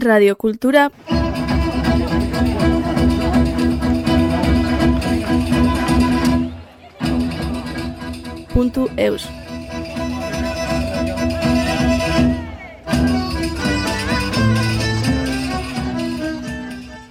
[0.00, 0.88] Radiokultura
[8.48, 9.28] puntu eus.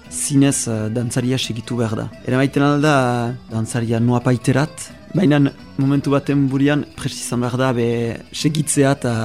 [0.10, 2.10] Zinez uh, dantzaria segitu behar da.
[2.26, 5.38] Era maiten alda dantzaria noa paiterat, baina
[5.78, 7.90] momentu baten burian prestizan behar da be
[8.34, 9.16] segitzea eta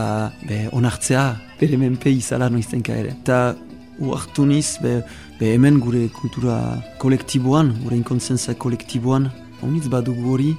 [0.45, 3.15] be onartzea bere menpe izala noiztenka ere.
[3.17, 3.57] Eta
[3.99, 5.01] uartu niz be,
[5.41, 6.59] be hemen gure kultura
[7.01, 9.31] kolektiboan, gure inkonsenza kolektiboan,
[9.63, 10.53] honitz badugu hori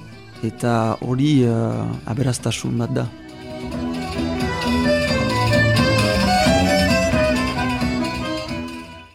[0.46, 3.06] eta hori uh, aberaztasun bat da.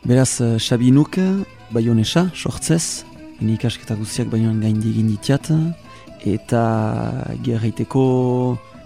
[0.04, 1.16] Beraz, uh, Xabi Nuk,
[1.72, 3.06] Bayonesa, sortzez,
[3.40, 5.48] ni ikasketa guztiak Bayonan gaindi egin ditiat,
[6.28, 6.64] eta
[7.44, 8.04] gerraiteko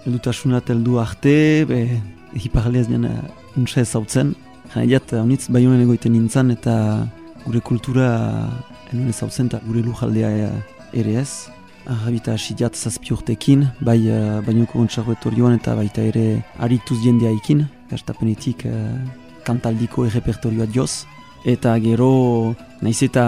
[0.06, 1.34] eldutasunat eldu arte,
[1.66, 1.82] be,
[2.34, 3.06] hiparlez nian
[3.56, 4.34] untsa ez hautzen.
[4.72, 6.74] Jena diat, honitz Bayonan egoiten nintzen, eta
[7.46, 8.08] gure kultura
[8.92, 10.32] enun ez hautzen, eta gure lujaldea
[10.92, 11.48] ere ez.
[11.88, 18.66] Arrabita asidiat zazpi urtekin, bai uh, bainoko gontxarroetorioan eta baita ere harituz jendea ikin, gastapenetik
[18.68, 18.98] uh,
[19.46, 21.06] kantaldiko errepertorioa joz.
[21.48, 22.52] Eta gero,
[22.84, 23.24] naiz eta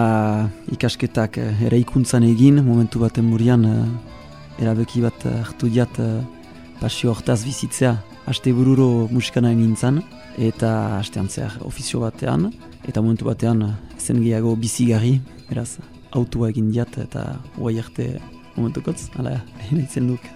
[0.76, 6.20] ikasketak uh, ere ikuntzan egin, momentu baten murian, uh, erabeki bat hartu diat uh,
[6.82, 7.96] pasio hortaz bizitzea,
[8.30, 9.96] haste bururo musikana nintzen,
[10.38, 12.52] eta hastean zehar ofizio batean,
[12.86, 13.64] eta momentu batean
[13.98, 15.16] zen gehiago bizigarri,
[15.48, 15.80] beraz,
[16.14, 17.24] autua egin diat eta
[17.56, 18.12] guai arte
[18.54, 20.30] momentukotz, hala, egin eitzen duk.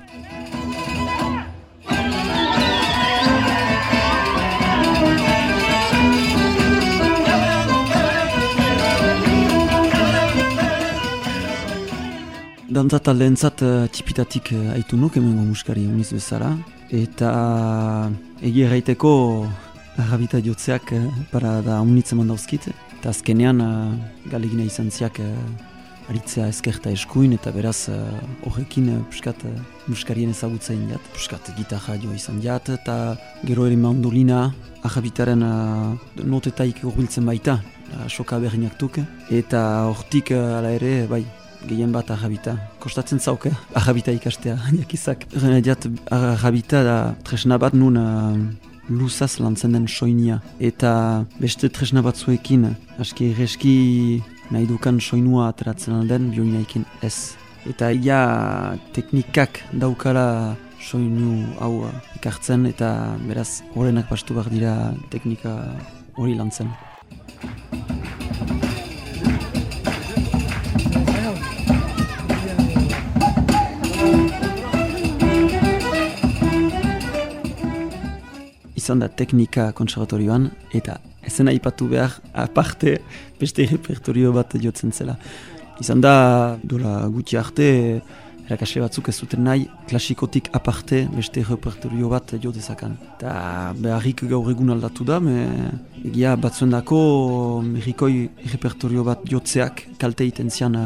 [12.74, 16.56] Dantza taldeentzat uh, tipitatik uh, aitu nuk emengo muskari uniz bezala.
[16.94, 17.30] Eta
[18.44, 19.10] egi erraiteko
[19.98, 22.68] arrabita jotzeak uh, para da unitzen mandauzkit.
[22.98, 23.94] Eta azkenean uh,
[24.30, 25.32] galegina izan ziak uh,
[26.12, 27.88] aritzea ezkerta eskuin eta beraz
[28.46, 29.52] horrekin uh, puskat uh,
[29.90, 31.02] muskarien ezagutza indiat.
[31.16, 32.98] Puskat gitarra jo izan diat eta
[33.42, 34.44] gero ere mandolina
[34.86, 37.58] arrabitaren uh, notetaik urbiltzen baita.
[37.90, 39.02] Uh, soka berriak tuk.
[39.34, 41.24] Eta hortik uh, ala ere, bai,
[41.69, 42.57] gehien bat arrabita.
[42.83, 45.27] Kostatzen zauke, arrabita ikastea, jakizak.
[45.35, 48.36] Diat, arrabita da tresna bat nun uh,
[48.89, 50.41] luzaz lantzen den soinia.
[50.61, 52.69] Eta beste tresna batzuekin,
[53.01, 53.75] aski erreski
[54.52, 57.35] nahi dukan soinua ateratzen alden, bioinaikin ez.
[57.69, 58.20] Eta ia
[58.92, 61.89] teknikak daukala soinu hau
[62.19, 64.75] ikartzen, eta beraz horrenak pastu behar dira
[65.11, 65.57] teknika
[66.20, 66.75] hori lantzen.
[78.84, 82.98] Izan da teknika konservatorioan eta ezen aipatu behar aparte
[83.40, 85.17] beste repertorio bat jotzen zela.
[85.80, 86.14] Izan da
[86.62, 87.68] dola guti arte
[88.45, 92.98] erakasle batzuk ez zuten nahi klasikotik aparte beste repertorio bat jo dezakan.
[93.14, 93.33] Eta
[93.78, 95.46] beharrik gaur egun aldatu da, me,
[96.05, 96.98] egia batzuen dako
[97.64, 100.77] merikoi repertorio bat jotzeak kalte iten zian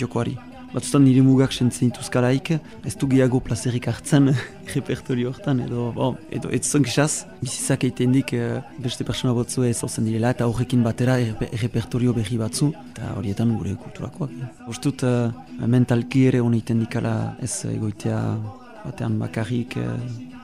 [0.00, 0.51] jokoari.
[0.72, 2.54] Batzutan nire mugak sentzen dituzkaraik,
[2.88, 4.30] ez du gehiago plazerik hartzen
[4.74, 8.32] repertorio hortan, edo, bon, edo ez zonkisaz, bizizak egiten dik
[8.80, 11.18] beste persona batzu ez hauzen direla, eta horrekin batera
[11.60, 14.32] repertorio berri batzu, eta horietan gure kulturakoak.
[14.64, 18.22] Bostut, uh, mentalki ere honeiten dikala ez egoitea
[18.84, 19.96] batean bakarrik, uh,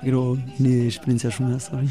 [0.03, 1.89] gero nire esperientzia sumea zabi.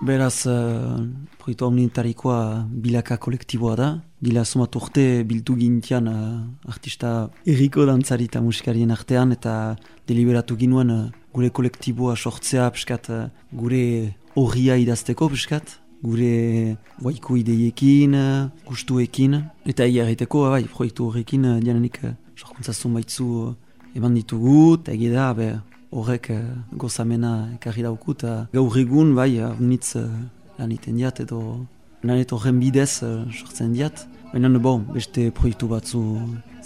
[0.00, 1.04] Beraz, uh,
[1.38, 3.88] proiektu omnitarikoa bilaka kolektiboa da.
[4.20, 10.90] Bila sumat urte biltu gintian uh, artista erriko dantzari eta musikarien artean eta deliberatu ginuen
[10.90, 18.14] uh, gure kolektiboa sortzea, piskat, uh, gure horria idazteko, piskat, gure guaiko ideiekin,
[18.66, 22.00] gustuekin, eta egiteko, bai, proiektu horrekin, dianenik,
[22.36, 23.54] sorkuntza baitzu
[23.94, 25.48] eman ditugu, eta egia da, be,
[25.90, 26.30] horrek
[26.72, 29.96] gozamena ekarri dauku, eta gaur egun, bai, nitz
[30.58, 31.66] lan iten diat, edo
[32.02, 36.04] lanet horren bidez sortzen diat, baina, bon, beste proiektu batzu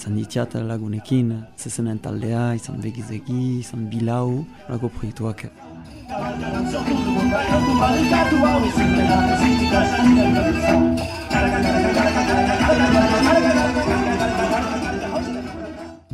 [0.02, 5.44] izan ditiat lagunekin, zezenen taldea, izan begizegi, izan bilau, lago proiektuak.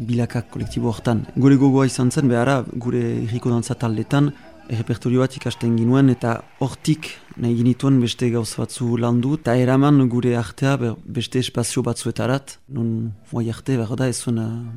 [0.08, 1.26] Bilakak kolektibo hortan.
[1.36, 4.32] Gure gogoa izan zen, behara, gure erriko dantza taldetan,
[4.68, 6.34] errepertorio bat ikasten ginuen eta
[6.64, 7.08] hortik
[7.40, 10.76] nahi ginituen beste gauz batzu landu eta eraman gure artea
[11.18, 14.20] beste espazio batzuetarat non moi arte behar da ez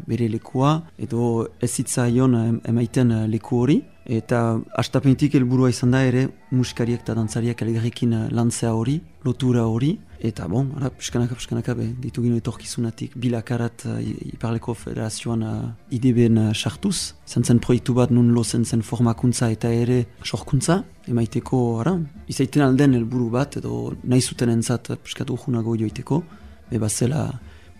[0.08, 7.06] bere lekua edo ez zitzaion emaiten leku hori eta astapentik helburua izan da ere musikariak
[7.06, 12.38] eta dantzariak elegarrekin lantzea hori, lotura hori Eta bon, ara, piskanaka, piskanaka, be, ditu gino
[12.38, 13.96] etorkizunatik bilakarat uh,
[14.30, 17.16] Iparleko Federazioan uh, IDB-en uh, sartuz.
[17.26, 20.84] Zantzen proiektu bat nun lozen zen formakuntza eta ere sorkuntza.
[21.10, 21.96] Emaiteko, ara,
[22.30, 26.22] izaiten alden helburu bat, edo nahi zuten entzat piskatu junago joiteko.
[26.70, 27.26] Eba zela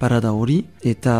[0.02, 0.64] parada hori.
[0.82, 1.14] Eta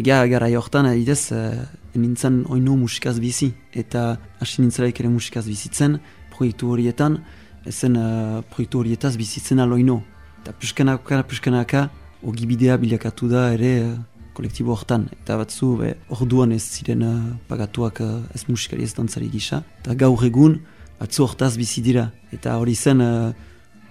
[0.00, 1.60] egia gara jortan, adidez, uh,
[1.98, 3.52] nintzen oinu musikaz bizi.
[3.72, 5.98] Eta hasi nintzelaik ere musikaz bizitzen,
[6.34, 7.20] proiektu horietan
[7.66, 10.00] ezen uh, proiektu horietaz bizitzen aloino.
[10.42, 11.88] Eta puskanaka, puskanaka,
[12.26, 13.96] ogibidea bilakatu da ere uh,
[14.36, 15.08] kolektibo hortan.
[15.22, 15.72] Eta batzu,
[16.14, 17.16] orduan ez ziren uh,
[17.48, 19.62] pagatuak uh, ez musikari ez dantzari gisa.
[19.82, 20.60] Eta gaur egun,
[21.00, 22.10] batzu hortaz bizi dira.
[22.32, 23.45] Eta hori zen, uh,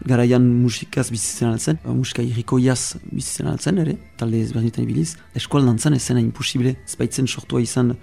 [0.06, 5.16] garaian musikaz bizitzen altzen, uh, musika irriko jaz bizitzen altzen ere, talde ezberdinetan ibiliz.
[5.36, 7.96] Eskual dantzan ez zena imposible, ez baitzen sortua izan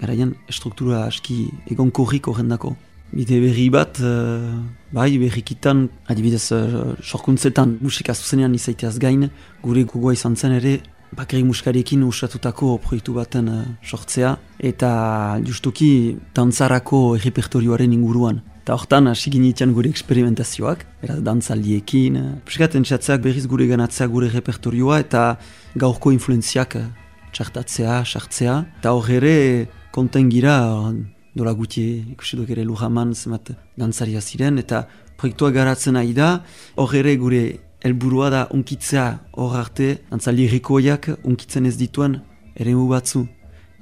[0.00, 2.76] garaian struktura aski egon korriko jendako.
[3.08, 4.60] Bide berri bat, uh,
[4.92, 9.30] bai berrikitan, adibidez, uh, sorkuntzetan musika zuzenean izaiteaz gain,
[9.64, 10.78] gure gogoa izan zen ere,
[11.16, 14.90] bakari musikariekin usatutako proiektu baten uh, sortzea, eta
[15.46, 15.90] justuki
[16.36, 18.42] dantzarako repertorioaren inguruan.
[18.68, 24.26] Eta hortan, hasi ginitian gure eksperimentazioak, beraz, dantzaldiekin, uh, puskaten txatzeak berriz gure ganatzea gure
[24.28, 25.22] repertorioa, eta
[25.80, 26.82] gaurko influenziak uh,
[27.32, 29.32] txartatzea, sartzea, eta hor ere,
[29.96, 30.58] konten gira,
[31.32, 34.82] dola guti ikusi duk ere lujaman zemat dantzaria ziren, eta
[35.16, 36.34] proiektua garatzen nahi da,
[36.76, 37.42] hor ere gure
[37.80, 39.06] helburua da unkitzea
[39.40, 42.20] hor arte, dantzali rikoiak unkitzen ez dituen
[42.52, 43.24] ere batzu.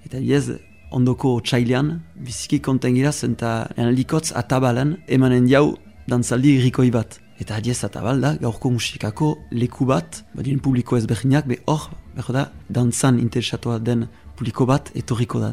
[0.07, 0.61] Eta ez,
[0.91, 5.77] ondoko txailean, biziki konten gira zen, eta likotz atabalan emanen jau
[6.09, 7.21] dantzaldi rikoi bat.
[7.41, 12.33] Eta adiez atabal da, gaurko musikako leku bat, badien publiko ez behinak, be hor, behar
[12.33, 14.07] da, dantzan interesatua den
[14.37, 15.53] publiko bat etorriko da.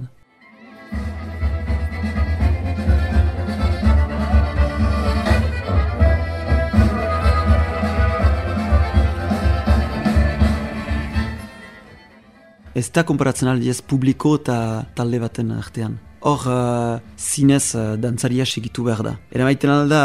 [12.75, 14.57] Ez da konparatzen aldiez publiko eta
[14.97, 15.99] talde baten artean.
[16.23, 19.17] Hor, uh, zinez uh, dantzaria segitu behar da.
[19.31, 20.03] Era maiten alda,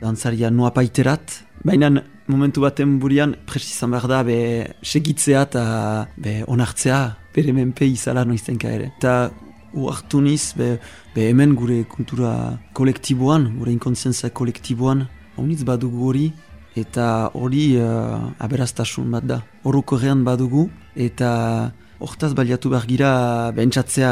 [0.00, 1.90] dantzaria noa paiterat, baina
[2.30, 4.38] momentu baten burian presizan behar da, be
[4.82, 5.64] segitzea eta
[6.22, 7.00] be onartzea,
[7.34, 8.92] bere menpe izala noiztenka ere.
[8.96, 9.16] Eta
[9.76, 10.76] uartu niz, be,
[11.14, 12.32] be hemen gure kultura
[12.78, 15.04] kolektiboan, gure inkontzientzia kolektiboan,
[15.36, 16.28] honitz badugu hori,
[16.78, 19.40] eta hori uh, aberaztasun bat da.
[19.64, 23.10] Horruko badugu, eta Hortaz baliatu behar gira
[23.56, 24.10] behentsatzea,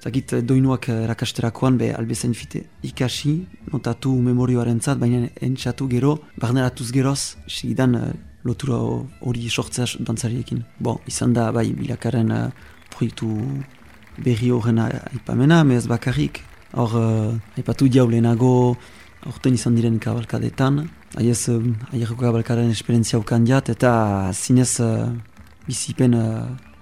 [0.00, 3.34] zakit doinuak erakasterakoan be albezen fite ikasi,
[3.72, 8.06] notatu memorioaren zat, baina entzatu gero, barneratuz geroz, segidan uh,
[8.48, 8.78] lotura
[9.20, 10.62] hori sortzea dantzariekin.
[10.80, 12.42] Bon, izan da bai bilakaren uh,
[12.94, 13.28] proiektu
[14.16, 16.40] berri horren aipamena, mez bakarrik,
[16.72, 18.78] hor uh, aipatu diaulenago,
[19.28, 20.86] horten izan diren kabalkadetan,
[21.18, 21.60] haiez uh,
[21.92, 23.92] aierreko kabalkaren esperientzia ukan diat, eta
[24.32, 25.12] zinez uh,
[25.68, 26.16] bizipen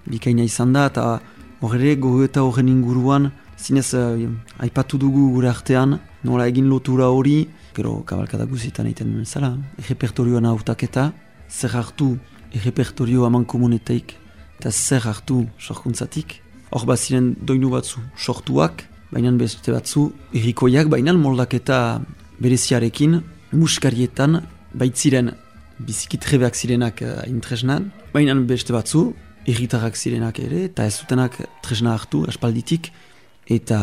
[0.06, 1.20] bikaina izan da, eta
[1.64, 4.18] horre gogo eta horren inguruan, zinez uh,
[4.58, 10.46] aipatu dugu gure artean, nola egin lotura hori, gero kabalkada guzitan egiten duen zela, errepertorioan
[10.50, 11.10] autaketa,
[11.48, 12.14] zer hartu
[12.54, 14.16] errepertorio aman komunetaik,
[14.58, 21.14] eta zer hartu sorkuntzatik, hor bat ziren doinu batzu sortuak, baina beste batzu errikoiak, baina
[21.14, 21.78] moldaketa
[22.42, 23.20] bereziarekin,
[23.54, 24.40] muskarietan,
[24.74, 25.30] baitziren
[25.78, 29.12] bizikitrebeak zirenak uh, intresnan, baina beste batzu,
[29.46, 32.90] erritarrak zirenak ere, eta ez zutenak tresna hartu, aspalditik,
[33.50, 33.78] eta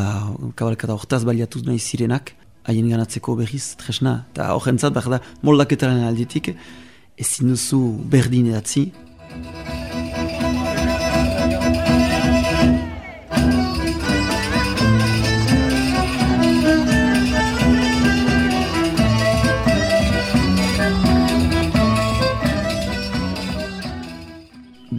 [0.58, 2.34] kabalkada hortaz baliatu nahi zirenak,
[2.70, 4.22] haien ganatzeko berriz tresna.
[4.34, 6.54] Eta horrentzat, behar da, moldaketaren alditik,
[7.22, 8.90] ezin duzu berdin edatzi.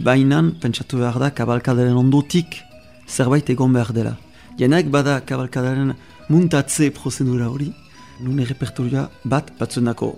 [0.03, 2.59] Bainan, pentsatu behar da, kabalkadaren ondotik
[3.07, 4.17] zerbait egon behar dela.
[4.59, 5.93] Jenak bada kabalkadaren
[6.29, 7.71] muntatze prozedura hori,
[8.21, 10.13] nune repertorioa bat batzunako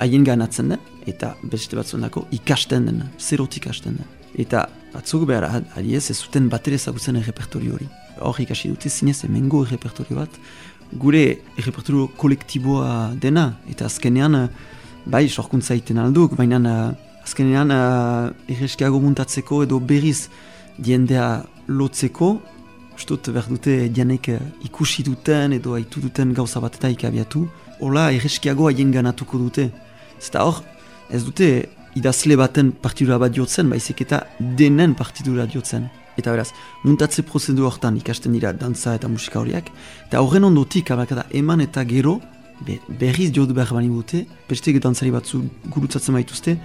[0.00, 4.14] haien ganatzen den, eta beste batzunako ikasten den, zerotik ikasten den.
[4.36, 7.88] Eta batzuk behar, ari ez, zuten bat ere zagutzen repertorio hori.
[8.20, 10.40] Hor ikasi dute zinez, emengo repertorio bat,
[10.92, 11.24] gure
[11.58, 14.46] repertorio kolektiboa dena, eta azkenean,
[15.06, 16.58] bai, sorkuntza iten alduk, baina
[17.26, 20.28] azkenean uh, erreskiago muntatzeko edo berriz
[20.78, 21.30] diendea
[21.66, 22.36] lotzeko
[22.96, 27.42] Ustut behar dute janek eh, ikusi duten edo haitu duten gauza bat eta ikabiatu,
[27.84, 29.66] hola erreskiago haien ganatuko dute.
[30.16, 30.62] Zeta hor,
[31.12, 31.48] ez dute
[32.00, 35.90] idazle baten partidura bat diotzen, baizik eta denen partidura diotzen.
[36.16, 36.48] Eta beraz,
[36.86, 39.68] muntatze prozedu hortan ikasten dira dantza eta musika horiak,
[40.06, 42.16] eta horren ondotik abakada eman eta gero,
[42.64, 46.56] be, berriz diotu behar bani dute, beste dantzari batzu gurutzatzen baituzte,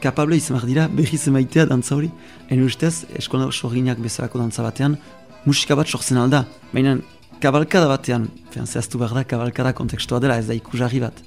[0.00, 2.10] kapable izan behar dira berriz emaitea dantza hori.
[2.50, 4.96] Eno ustez, eskola sorginak bezalako dantza batean,
[5.44, 6.44] musika bat sortzen alda.
[6.72, 6.96] Baina,
[7.40, 11.22] kabalkada batean, fean zehaztu behar da, kabalkada kontekstua dela, ez da ikusarri bat.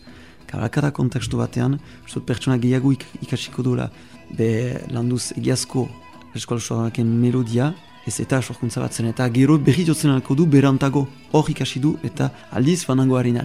[0.50, 3.90] Kabalkada kontekstu batean, ustot pertsona gehiago ik ikasiko duela,
[4.38, 4.50] be
[4.94, 5.88] landuz egiazko
[6.36, 7.72] eskola sorginak melodia,
[8.06, 11.96] ez eta sorkuntza bat zen, eta gero berri jotzen alko du berantago hor ikasi du,
[12.04, 13.40] eta aldiz fanango harin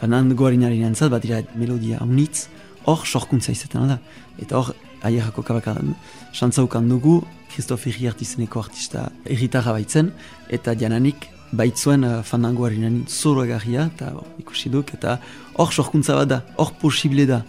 [0.00, 2.48] fanango harin harin antzat, bat dira melodia unitz,
[2.88, 3.98] hor sorkuntza izaten da.
[4.40, 4.72] Eta hor,
[5.06, 5.94] aierako kabakadan,
[6.34, 7.20] xantzaukan dugu,
[7.52, 8.20] Christophe Iriart
[8.56, 10.12] artista erritarra baitzen,
[10.48, 15.18] eta jananik baitzuen uh, fanangoaren zoro egarria, eta ikusi duk, eta
[15.56, 17.42] hor sorkuntza bat da, hor posible da.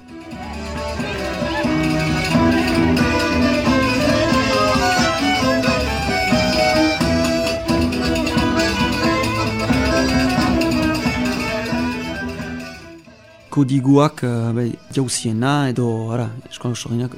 [13.60, 17.18] Kodiguak uh, bai, jauziena edo ara, eskola sorginak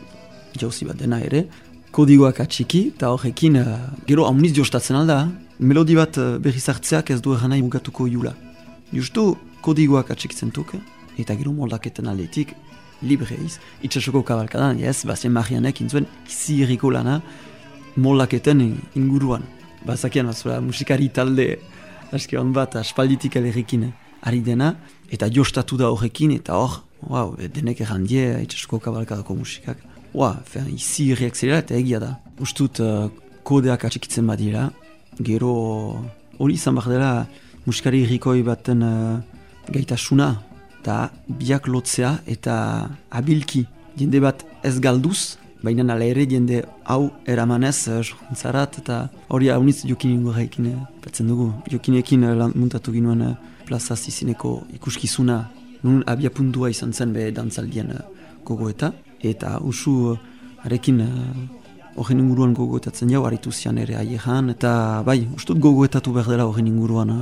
[0.57, 1.45] jauzi bat dena ere
[1.93, 5.27] kodiguak atxiki eta horrekin uh, gero amuniz jostatzen alda
[5.59, 8.33] melodi bat uh, berriz hartzeak ez du eranai mugatuko jula
[8.91, 10.73] justu kodiguak atxikitzen tuk
[11.21, 12.55] eta gero moldaketen aldetik
[13.01, 17.19] libre iz itxasoko kabalkadan, yes, bazien marianek intzuen izi erriko lana
[17.97, 18.61] moldaketen
[18.95, 19.43] inguruan.
[19.85, 21.47] Bazakian bazura musikari talde
[22.13, 24.75] aski bat aspalditik alerrikin ari dena
[25.11, 29.81] eta jostatu da horrekin, eta hor, wow, denek errandie, itxasko kabalkadako musikak.
[30.13, 32.15] Wow, fen, izi irriak zela eta egia da.
[32.43, 33.09] Ustut uh,
[33.47, 34.69] kodeak atxikitzen badira,
[35.19, 35.51] gero
[36.39, 37.11] hori izan behar dela
[37.65, 39.19] musikari irrikoi baten uh,
[39.71, 40.33] gaitasuna,
[40.81, 42.55] eta biak lotzea eta
[43.11, 43.65] abilki.
[43.99, 48.01] Jende bat ez galduz, baina nala ere jende hau eramanez uh,
[48.65, 51.53] eta hori haunitz jokin ingo gaikin, uh, dugu.
[51.69, 53.35] Jokinekin uh, muntatu ginoen
[53.71, 55.37] plaza zizineko ikuskizuna
[55.83, 58.03] nun abia puntua izan zen be dantzaldien uh,
[58.43, 58.91] gogoeta
[59.23, 60.17] eta usu uh,
[60.65, 61.07] arekin uh,
[61.95, 64.71] horren inguruan gogoetatzen jau haritu zian ere aiehan eta
[65.07, 67.21] bai, ustut gogoetatu behar dela horren inguruan uh.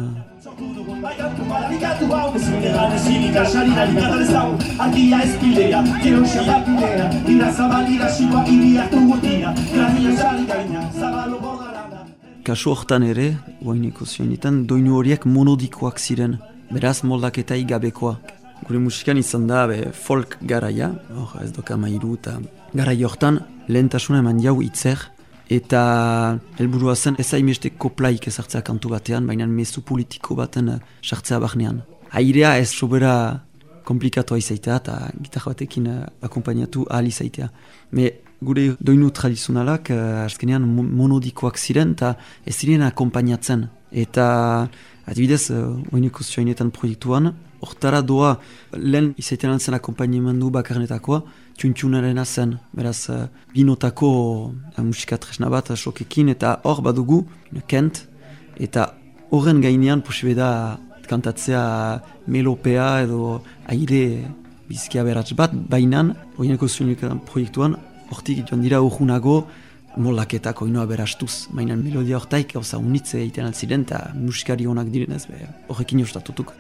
[12.50, 13.28] Kasu hortan ere,
[13.62, 16.38] guaineko zionetan, doinu horiek monodikoak ziren,
[16.74, 18.16] beraz moldaketa igabekoa.
[18.66, 22.40] Gure musikan izan da, be, folk garaia, hor ez doka mairu eta
[22.74, 23.38] garaia hortan,
[23.70, 25.04] lehentasuna eman jau itzer,
[25.50, 25.82] eta
[26.58, 31.84] helburua zen ez haimeste koplaik ezartzea kantu batean, baina mezu politiko baten eh, sartzea bahnean.
[32.18, 33.14] Airea ez sobera
[33.86, 37.50] komplikatoa izaitea eta gitarra batekin uh, akompainatu ahal izaitea.
[37.98, 38.10] Me
[38.42, 42.16] gure doinu tradizionalak uh, azkenean monodikoak ziren eta
[42.46, 43.68] ez ziren akompainatzen.
[43.92, 44.26] Eta
[45.10, 48.38] adibidez, uh, oineko zioinetan proiektuan, hortara doa
[48.74, 51.24] lehen izaiten antzen akompainimendu bakarnetakoa,
[51.60, 54.12] txuntxunaren zen, beraz, uh, binotako
[54.54, 57.26] uh, musika tresna bat sokekin, eta hor badugu,
[57.68, 58.06] kent,
[58.60, 58.94] eta
[59.32, 60.80] horren gainean posibe da
[61.10, 61.64] kantatzea
[62.28, 64.04] melopea edo aire
[64.70, 67.76] bizkia beratz bat, bainan, oineko zioinetan proiektuan,
[68.12, 69.44] hortik joan dira urgunago
[69.98, 71.48] molaketak oinoa berastuz.
[71.54, 75.26] Mainan melodia hortaik gauza unitze egiten altziren eta musikari honak direnez
[75.68, 76.54] horrekin ostatutuk.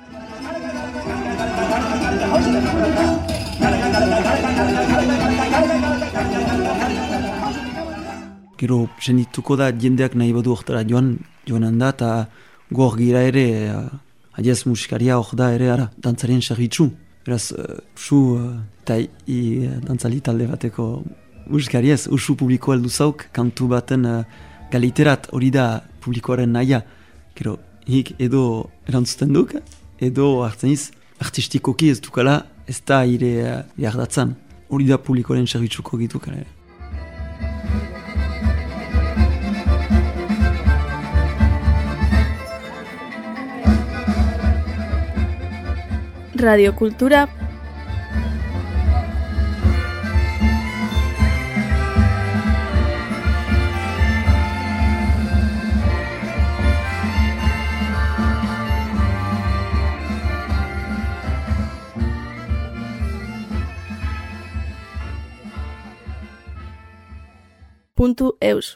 [8.59, 11.13] Gero, sendituko da jendeak nahi badu hortara joan,
[11.47, 12.09] joan handa eta
[12.75, 13.85] gor gira ere, uh,
[14.35, 16.89] adiaz musikaria hor da ere, ara, dantzarien servitzu.
[17.23, 19.39] Beraz, uh, su, uh, eta i,
[19.85, 20.89] dantzali talde bateko
[21.49, 24.23] musikari ez, usu publiko heldu zauk, kantu baten uh,
[24.71, 26.83] galiterat hori da publikoaren naia.
[27.37, 29.55] Gero, hik edo erantzuten duk,
[29.99, 34.35] edo hartzen iz, artistikoki ez dukala, ez da ire uh, jardatzen.
[34.69, 36.45] Hori da publikoaren servitzuko gitu kare.
[68.19, 68.67] Radiokultura puntu eus